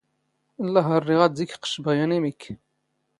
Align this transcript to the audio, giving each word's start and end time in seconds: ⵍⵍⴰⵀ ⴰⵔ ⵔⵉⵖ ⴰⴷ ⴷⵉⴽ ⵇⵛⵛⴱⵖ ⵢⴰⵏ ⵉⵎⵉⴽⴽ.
ⵍⵍⴰⵀ 0.65 0.87
ⴰⵔ 0.95 1.01
ⵔⵉⵖ 1.07 1.21
ⴰⴷ 1.25 1.31
ⴷⵉⴽ 1.37 1.51
ⵇⵛⵛⴱⵖ 1.61 1.87
ⵢⴰⵏ 1.95 2.09
ⵉⵎⵉⴽⴽ. 2.15 2.43